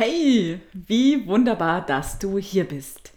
Hey, 0.00 0.60
wie 0.72 1.26
wunderbar, 1.26 1.84
dass 1.84 2.20
du 2.20 2.38
hier 2.38 2.62
bist. 2.62 3.10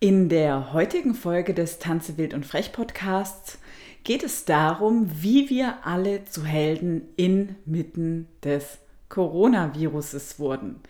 In 0.00 0.28
der 0.28 0.72
heutigen 0.72 1.14
Folge 1.14 1.54
des 1.54 1.78
Tanze 1.78 2.18
wild 2.18 2.34
und 2.34 2.44
frech 2.44 2.72
Podcasts 2.72 3.58
geht 4.02 4.24
es 4.24 4.44
darum, 4.44 5.08
wie 5.22 5.48
wir 5.48 5.86
alle 5.86 6.24
zu 6.24 6.44
Helden 6.44 7.02
inmitten 7.14 8.26
des 8.42 8.78
Coronaviruses 9.08 10.40
wurden. 10.40 10.80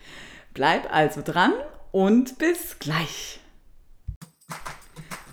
Bleib 0.55 0.91
also 0.91 1.21
dran 1.23 1.53
und 1.91 2.39
bis 2.39 2.79
gleich. 2.79 3.39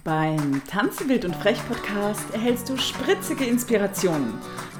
Beim 0.04 0.60
Tanze 0.66 1.08
wild 1.08 1.24
und 1.24 1.36
frech 1.36 1.66
Podcast 1.66 2.34
erhältst 2.34 2.68
du 2.68 2.76
spritzige 2.76 3.46
Inspirationen, 3.46 4.34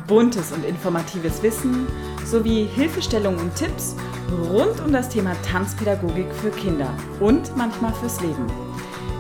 buntes 0.07 0.53
und 0.53 0.63
informatives 0.67 1.43
Wissen 1.43 1.87
sowie 2.27 2.67
Hilfestellungen 2.67 3.41
und 3.41 3.57
Tipps 3.57 3.97
rund 4.31 4.81
um 4.81 4.93
das 4.93 5.09
Thema 5.09 5.35
Tanzpädagogik 5.43 6.33
für 6.35 6.51
Kinder 6.51 6.93
und 7.21 7.57
manchmal 7.57 7.93
fürs 7.95 8.21
Leben. 8.21 8.47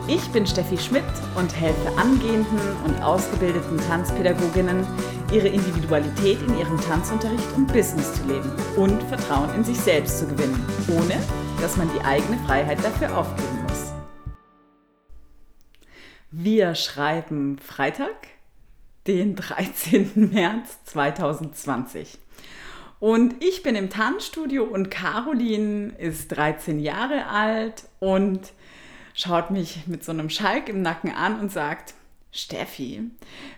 Ich 0.08 0.28
bin 0.30 0.46
Steffi 0.46 0.78
Schmidt 0.78 1.04
und 1.34 1.54
helfe 1.60 1.96
angehenden 1.96 2.60
und 2.84 3.02
ausgebildeten 3.02 3.78
Tanzpädagoginnen, 3.88 4.86
ihre 5.32 5.48
Individualität 5.48 6.40
in 6.42 6.58
ihrem 6.58 6.80
Tanzunterricht 6.80 7.52
und 7.56 7.66
Business 7.72 8.14
zu 8.14 8.24
leben 8.28 8.52
und 8.76 9.02
Vertrauen 9.04 9.52
in 9.56 9.64
sich 9.64 9.78
selbst 9.78 10.20
zu 10.20 10.28
gewinnen, 10.28 10.64
ohne 10.88 11.20
dass 11.60 11.76
man 11.76 11.90
die 11.92 12.00
eigene 12.04 12.38
Freiheit 12.46 12.78
dafür 12.84 13.18
aufgeben 13.18 13.62
muss. 13.68 13.92
Wir 16.30 16.74
schreiben 16.76 17.58
Freitag, 17.58 18.28
den 19.06 19.34
13. 19.34 20.30
März 20.32 20.84
2020. 20.84 22.18
Und 22.98 23.42
ich 23.44 23.62
bin 23.62 23.76
im 23.76 23.90
Tanzstudio 23.90 24.64
und 24.64 24.90
Caroline 24.90 25.94
ist 25.98 26.28
13 26.28 26.78
Jahre 26.78 27.26
alt 27.26 27.84
und 27.98 28.52
schaut 29.12 29.50
mich 29.50 29.86
mit 29.86 30.04
so 30.04 30.12
einem 30.12 30.30
Schalk 30.30 30.68
im 30.68 30.82
Nacken 30.82 31.10
an 31.10 31.38
und 31.38 31.52
sagt, 31.52 31.94
Steffi, 32.32 33.02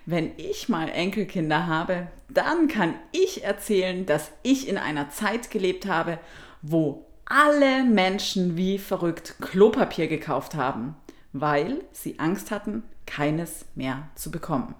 wenn 0.06 0.33
ich 0.36 0.69
mal 0.69 0.89
Enkelkinder 0.89 1.66
habe, 1.66 2.09
dann 2.28 2.69
kann 2.69 2.94
ich 3.12 3.44
erzählen, 3.44 4.06
dass 4.06 4.31
ich 4.42 4.69
in 4.69 4.78
einer 4.78 5.11
Zeit 5.11 5.50
gelebt 5.50 5.86
habe, 5.86 6.19
wo 6.62 7.06
alle 7.25 7.84
Menschen 7.84 8.56
wie 8.56 8.78
verrückt 8.78 9.36
Klopapier 9.41 10.09
gekauft 10.09 10.55
haben, 10.55 10.97
weil 11.33 11.84
sie 11.92 12.19
Angst 12.19 12.50
hatten, 12.50 12.83
keines 13.06 13.66
mehr 13.75 14.09
zu 14.14 14.31
bekommen. 14.31 14.75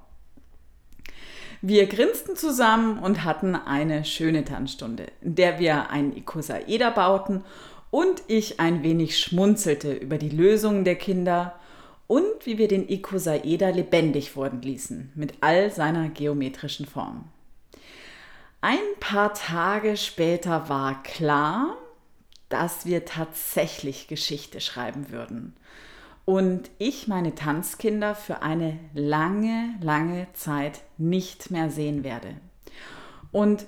Wir 1.61 1.87
grinsten 1.89 2.37
zusammen 2.37 3.01
und 3.01 3.25
hatten 3.25 3.57
eine 3.57 4.05
schöne 4.05 4.45
Tanzstunde, 4.45 5.07
in 5.21 5.35
der 5.35 5.59
wir 5.59 5.91
einen 5.91 6.17
Ikosaeder 6.17 6.93
bauten 6.93 7.45
und 7.91 8.23
ich 8.29 8.61
ein 8.61 8.85
wenig 8.85 9.19
schmunzelte 9.19 9.93
über 9.93 10.19
die 10.19 10.29
Lösungen 10.29 10.85
der 10.85 10.95
Kinder 10.95 11.59
und 12.07 12.45
wie 12.45 12.59
wir 12.59 12.69
den 12.69 12.89
Ikosaeder 12.89 13.73
lebendig 13.73 14.37
worden 14.37 14.63
ließen, 14.63 15.11
mit 15.17 15.35
all 15.41 15.73
seiner 15.73 16.09
geometrischen 16.11 16.87
Form. 16.87 17.25
Ein 18.61 18.79
paar 19.01 19.35
Tage 19.35 19.97
später 19.97 20.69
war 20.69 21.03
klar, 21.03 21.77
dass 22.51 22.87
wir 22.87 23.05
tatsächlich 23.05 24.07
Geschichte 24.07 24.61
schreiben 24.61 25.11
würden 25.11 25.57
und 26.29 26.71
ich 26.77 27.09
meine 27.09 27.35
Tanzkinder 27.35 28.15
für 28.15 28.43
eine 28.43 28.79
lange, 28.93 29.77
lange 29.81 30.27
Zeit 30.35 30.83
nicht 30.99 31.51
mehr 31.51 31.71
sehen 31.71 32.05
werde. 32.05 32.37
Und 33.33 33.65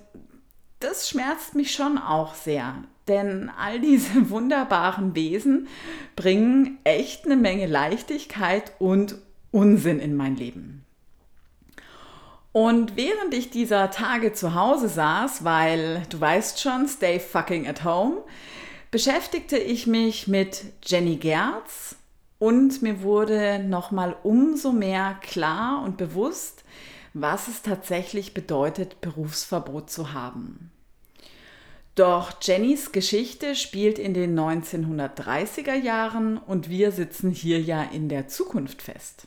das 0.78 1.08
schmerzt 1.08 1.55
mich 1.55 1.72
schon 1.72 1.97
auch 1.97 2.34
sehr, 2.34 2.84
denn 3.08 3.50
all 3.58 3.80
diese 3.80 4.28
wunderbaren 4.28 5.14
Wesen 5.14 5.69
bringen 6.17 6.77
echt 6.84 7.25
eine 7.25 7.36
Menge 7.36 7.64
Leichtigkeit 7.64 8.72
und 8.78 9.14
Unsinn 9.52 9.98
in 9.98 10.14
mein 10.14 10.36
Leben. 10.36 10.84
Und 12.52 12.95
während 12.95 13.33
ich 13.33 13.48
dieser 13.48 13.90
Tage 13.90 14.34
zu 14.34 14.55
Hause 14.55 14.90
saß, 14.90 15.45
weil 15.45 16.02
du 16.11 16.20
weißt 16.20 16.61
schon, 16.61 16.86
stay 16.89 17.20
fucking 17.20 17.67
at 17.67 17.84
home, 17.84 18.18
beschäftigte 18.90 19.57
ich 19.57 19.86
mich 19.86 20.29
mit 20.29 20.63
Jenny 20.84 21.17
Gerz, 21.17 21.96
und 22.40 22.83
mir 22.83 23.02
wurde 23.02 23.61
nochmal 23.61 24.17
umso 24.24 24.73
mehr 24.73 25.14
klar 25.23 25.84
und 25.84 25.96
bewusst, 25.98 26.64
was 27.14 27.46
es 27.46 27.62
tatsächlich 27.62 28.34
bedeutet, 28.34 29.01
Berufsverbot 29.01 29.90
zu 29.90 30.12
haben. 30.12 30.73
Doch 31.95 32.33
Jennys 32.40 32.92
Geschichte 32.92 33.55
spielt 33.55 33.98
in 33.98 34.14
den 34.14 34.39
1930er 34.39 35.74
Jahren 35.74 36.39
und 36.39 36.70
wir 36.70 36.92
sitzen 36.92 37.30
hier 37.30 37.61
ja 37.61 37.83
in 37.83 38.08
der 38.08 38.27
Zukunft 38.27 38.80
fest. 38.80 39.27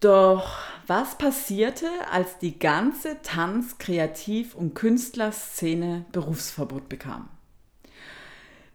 Doch 0.00 0.58
was 0.86 1.16
passierte, 1.16 1.86
als 2.10 2.38
die 2.38 2.58
ganze 2.58 3.22
Tanz-, 3.22 3.78
Kreativ- 3.78 4.54
und 4.54 4.74
Künstlerszene 4.74 6.04
Berufsverbot 6.12 6.90
bekam? 6.90 7.28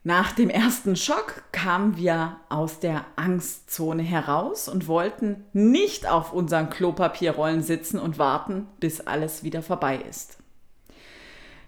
Nach 0.07 0.31
dem 0.31 0.49
ersten 0.49 0.95
Schock 0.95 1.43
kamen 1.51 1.97
wir 1.97 2.37
aus 2.47 2.79
der 2.79 3.03
Angstzone 3.17 4.03
heraus 4.03 4.69
und 4.69 4.87
wollten 4.87 5.43
nicht 5.51 6.07
auf 6.07 6.31
unseren 6.31 6.69
Klopapierrollen 6.69 7.61
sitzen 7.61 7.99
und 7.99 8.17
warten, 8.17 8.69
bis 8.79 9.01
alles 9.01 9.43
wieder 9.43 9.61
vorbei 9.61 9.97
ist. 10.09 10.37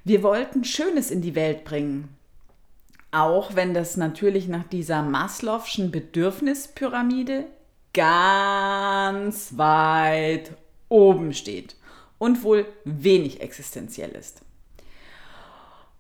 Wir 0.06 0.24
wollten 0.24 0.64
Schönes 0.64 1.12
in 1.12 1.22
die 1.22 1.36
Welt 1.36 1.66
bringen, 1.66 2.16
auch 3.12 3.56
wenn 3.56 3.74
das 3.74 3.98
natürlich 3.98 4.48
nach 4.48 4.64
dieser 4.64 5.02
Maslow'schen 5.02 5.92
Bedürfnispyramide 5.92 7.44
ganz 7.94 9.58
weit 9.58 10.54
oben 10.88 11.34
steht 11.34 11.76
und 12.18 12.42
wohl 12.44 12.66
wenig 12.86 13.42
existenziell 13.42 14.12
ist. 14.12 14.44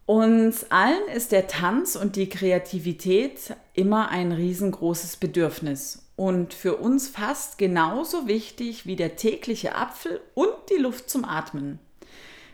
Uns 0.09 0.71
allen 0.71 1.07
ist 1.13 1.31
der 1.31 1.45
Tanz 1.45 1.95
und 1.95 2.15
die 2.15 2.29
Kreativität 2.29 3.55
immer 3.75 4.09
ein 4.09 4.31
riesengroßes 4.31 5.17
Bedürfnis 5.17 6.09
und 6.15 6.55
für 6.55 6.77
uns 6.77 7.07
fast 7.07 7.59
genauso 7.59 8.27
wichtig 8.27 8.87
wie 8.87 8.95
der 8.95 9.17
tägliche 9.17 9.75
Apfel 9.75 10.19
und 10.33 10.49
die 10.71 10.81
Luft 10.81 11.11
zum 11.11 11.25
Atmen. 11.25 11.77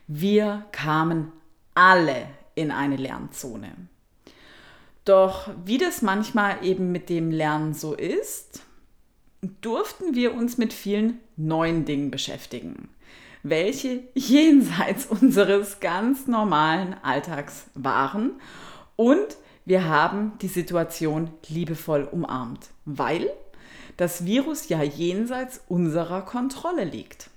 Wir 0.05 0.65
kamen 0.73 1.31
alle 1.75 2.27
in 2.55 2.71
eine 2.71 2.97
Lernzone. 2.97 3.71
Doch 5.05 5.49
wie 5.63 5.77
das 5.77 6.01
manchmal 6.01 6.57
eben 6.61 6.91
mit 6.91 7.07
dem 7.07 7.31
Lernen 7.31 7.73
so 7.73 7.93
ist, 7.93 8.63
durften 9.61 10.13
wir 10.13 10.33
uns 10.33 10.57
mit 10.57 10.73
vielen 10.73 11.21
neuen 11.37 11.85
Dingen 11.85 12.11
beschäftigen 12.11 12.89
welche 13.47 14.03
jenseits 14.15 15.05
unseres 15.21 15.79
ganz 15.79 16.27
normalen 16.27 16.95
Alltags 17.03 17.65
waren. 17.75 18.31
Und 18.95 19.37
wir 19.65 19.85
haben 19.85 20.33
die 20.41 20.47
Situation 20.47 21.29
liebevoll 21.47 22.07
umarmt, 22.11 22.69
weil 22.85 23.29
das 23.97 24.25
Virus 24.25 24.67
ja 24.67 24.81
jenseits 24.83 25.61
unserer 25.67 26.23
Kontrolle 26.23 26.83
liegt. 26.83 27.29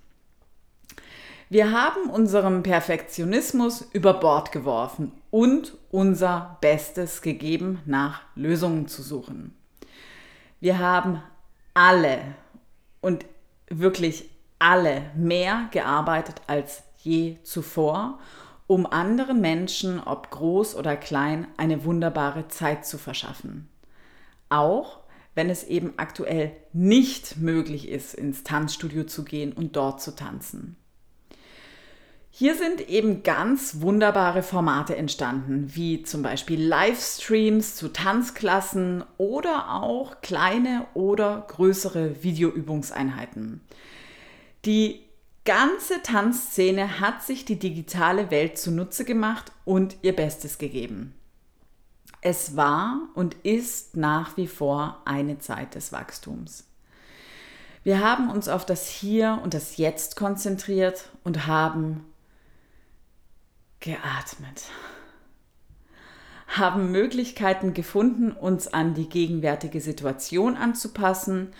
Wir 1.50 1.72
haben 1.72 2.10
unserem 2.10 2.62
Perfektionismus 2.62 3.88
über 3.92 4.14
Bord 4.14 4.52
geworfen 4.52 5.12
und 5.30 5.76
unser 5.90 6.58
Bestes 6.60 7.22
gegeben, 7.22 7.80
nach 7.86 8.22
Lösungen 8.34 8.86
zu 8.88 9.02
suchen. 9.02 9.54
Wir 10.60 10.78
haben 10.78 11.22
alle 11.74 12.20
und 13.00 13.24
wirklich 13.70 14.28
alle 14.58 15.10
mehr 15.16 15.68
gearbeitet 15.70 16.36
als 16.46 16.82
je 16.98 17.36
zuvor, 17.42 18.18
um 18.66 18.86
anderen 18.86 19.40
Menschen, 19.40 20.00
ob 20.00 20.30
groß 20.30 20.74
oder 20.76 20.96
klein, 20.96 21.46
eine 21.56 21.84
wunderbare 21.84 22.48
Zeit 22.48 22.86
zu 22.86 22.98
verschaffen. 22.98 23.68
Auch 24.48 25.00
wenn 25.34 25.50
es 25.50 25.64
eben 25.64 25.94
aktuell 25.96 26.52
nicht 26.72 27.36
möglich 27.38 27.88
ist, 27.88 28.14
ins 28.14 28.42
Tanzstudio 28.42 29.04
zu 29.04 29.24
gehen 29.24 29.52
und 29.52 29.76
dort 29.76 30.02
zu 30.02 30.14
tanzen. 30.14 30.76
Hier 32.30 32.54
sind 32.54 32.88
eben 32.88 33.22
ganz 33.22 33.80
wunderbare 33.80 34.42
Formate 34.42 34.96
entstanden, 34.96 35.74
wie 35.74 36.02
zum 36.02 36.22
Beispiel 36.22 36.62
Livestreams 36.62 37.74
zu 37.74 37.88
Tanzklassen 37.88 39.02
oder 39.16 39.74
auch 39.74 40.20
kleine 40.20 40.86
oder 40.94 41.44
größere 41.48 42.22
Videoübungseinheiten. 42.22 43.60
Die 44.64 45.04
ganze 45.44 46.02
Tanzszene 46.02 47.00
hat 47.00 47.22
sich 47.22 47.44
die 47.44 47.58
digitale 47.58 48.30
Welt 48.30 48.58
zunutze 48.58 49.04
gemacht 49.04 49.52
und 49.64 49.96
ihr 50.02 50.14
Bestes 50.14 50.58
gegeben. 50.58 51.14
Es 52.20 52.56
war 52.56 53.08
und 53.14 53.34
ist 53.44 53.96
nach 53.96 54.36
wie 54.36 54.48
vor 54.48 55.02
eine 55.04 55.38
Zeit 55.38 55.74
des 55.74 55.92
Wachstums. 55.92 56.64
Wir 57.84 58.00
haben 58.00 58.30
uns 58.30 58.48
auf 58.48 58.66
das 58.66 58.88
Hier 58.88 59.40
und 59.42 59.54
das 59.54 59.76
Jetzt 59.76 60.16
konzentriert 60.16 61.10
und 61.24 61.46
haben 61.46 62.04
geatmet. 63.80 64.64
haben 66.48 66.90
Möglichkeiten 66.90 67.74
gefunden, 67.74 68.32
uns 68.32 68.68
an 68.68 68.94
die 68.94 69.08
gegenwärtige 69.08 69.80
Situation 69.80 70.56
anzupassen, 70.56 71.52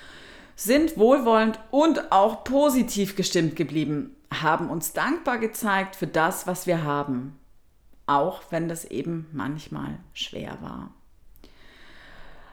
sind 0.58 0.96
wohlwollend 0.96 1.60
und 1.70 2.10
auch 2.10 2.42
positiv 2.42 3.14
gestimmt 3.14 3.54
geblieben, 3.54 4.16
haben 4.34 4.70
uns 4.70 4.92
dankbar 4.92 5.38
gezeigt 5.38 5.94
für 5.94 6.08
das, 6.08 6.48
was 6.48 6.66
wir 6.66 6.82
haben, 6.82 7.38
auch 8.06 8.42
wenn 8.50 8.68
das 8.68 8.84
eben 8.84 9.28
manchmal 9.32 10.00
schwer 10.14 10.58
war. 10.60 10.90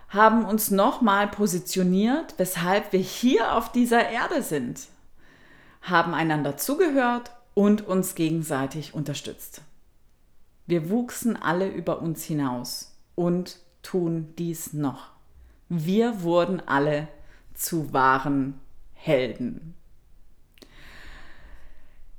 Haben 0.09 0.45
uns 0.45 0.69
nochmal 0.69 1.27
positioniert, 1.27 2.35
weshalb 2.37 2.93
wir 2.93 2.99
hier 2.99 3.53
auf 3.53 3.71
dieser 3.71 4.07
Erde 4.07 4.43
sind, 4.43 4.81
haben 5.81 6.13
einander 6.13 6.57
zugehört 6.57 7.31
und 7.55 7.87
uns 7.87 8.13
gegenseitig 8.13 8.93
unterstützt. 8.93 9.63
Wir 10.67 10.91
wuchsen 10.91 11.41
alle 11.41 11.69
über 11.69 12.03
uns 12.03 12.23
hinaus 12.23 12.95
und 13.15 13.57
tun 13.81 14.35
dies 14.37 14.73
noch. 14.73 15.09
Wir 15.69 16.21
wurden 16.21 16.61
alle 16.67 17.07
zu 17.55 17.93
wahren 17.93 18.59
Helden. 18.93 19.75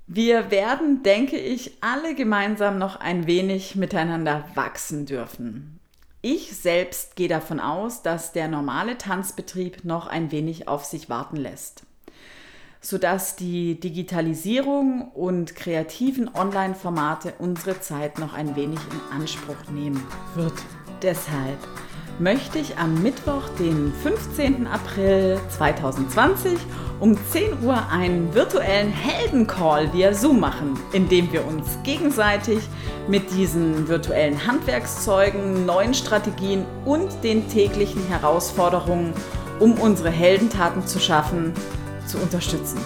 Wir 0.07 0.51
werden, 0.51 1.03
denke 1.03 1.37
ich, 1.37 1.83
alle 1.83 2.15
gemeinsam 2.15 2.79
noch 2.79 3.01
ein 3.01 3.27
wenig 3.27 3.75
miteinander 3.75 4.45
wachsen 4.55 5.05
dürfen. 5.05 5.81
Ich 6.23 6.57
selbst 6.57 7.17
gehe 7.17 7.29
davon 7.29 7.61
aus, 7.61 8.03
dass 8.03 8.33
der 8.33 8.49
normale 8.49 8.99
Tanzbetrieb 8.99 9.85
noch 9.85 10.07
ein 10.07 10.31
wenig 10.31 10.69
auf 10.69 10.85
sich 10.85 11.09
warten 11.09 11.37
lässt 11.37 11.87
sodass 12.87 13.35
die 13.35 13.81
Digitalisierung 13.81 15.11
und 15.11 15.57
kreativen 15.57 16.33
Online-Formate 16.33 17.35
unsere 17.39 17.81
Zeit 17.81 18.19
noch 18.19 18.33
ein 18.33 18.55
wenig 18.55 18.79
in 18.93 19.21
Anspruch 19.21 19.71
nehmen 19.73 20.03
wird. 20.35 20.55
Deshalb 21.03 21.59
möchte 22.19 22.59
ich 22.59 22.79
am 22.79 23.03
Mittwoch, 23.03 23.49
den 23.59 23.93
15. 24.03 24.67
April 24.67 25.39
2020 25.51 26.59
um 26.99 27.17
10 27.31 27.63
Uhr 27.63 27.91
einen 27.91 28.35
virtuellen 28.35 28.91
Heldencall 28.91 29.93
via 29.93 30.15
Zoom 30.15 30.41
machen, 30.41 30.79
in 30.93 31.09
dem 31.09 31.31
wir 31.31 31.47
uns 31.47 31.79
gegenseitig 31.83 32.61
mit 33.07 33.31
diesen 33.33 33.87
virtuellen 33.87 34.47
Handwerkszeugen, 34.47 35.67
neuen 35.67 35.93
Strategien 35.93 36.65
und 36.87 37.23
den 37.23 37.49
täglichen 37.49 38.07
Herausforderungen, 38.09 39.13
um 39.61 39.75
unsere 39.75 40.11
Heldentaten 40.11 40.87
zu 40.87 40.99
schaffen, 40.99 41.53
zu 42.07 42.19
unterstützen. 42.19 42.79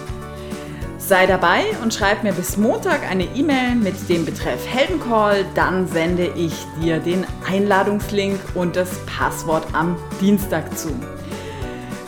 Sei 1.11 1.27
dabei 1.27 1.65
und 1.83 1.93
schreib 1.93 2.23
mir 2.23 2.31
bis 2.31 2.55
Montag 2.55 3.01
eine 3.03 3.25
E-Mail 3.25 3.75
mit 3.75 4.07
dem 4.07 4.23
Betreff 4.23 4.65
Heldencall, 4.65 5.43
dann 5.55 5.85
sende 5.85 6.27
ich 6.37 6.53
dir 6.81 6.99
den 6.99 7.25
Einladungslink 7.45 8.39
und 8.55 8.77
das 8.77 8.97
Passwort 9.07 9.67
am 9.73 9.97
Dienstag 10.21 10.77
zu. 10.77 10.97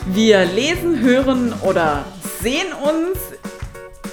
Wir 0.06 0.46
lesen, 0.46 1.00
hören 1.00 1.52
oder 1.68 2.06
sehen 2.40 2.72
uns. 2.72 3.18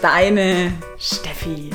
Deine 0.01 0.73
Steffi. 0.99 1.69